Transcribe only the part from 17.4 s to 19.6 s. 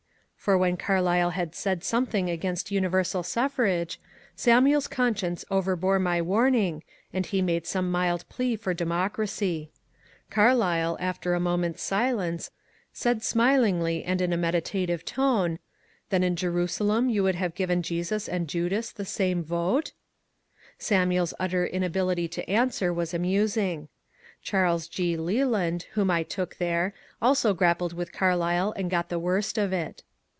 given Jesus and Judas the same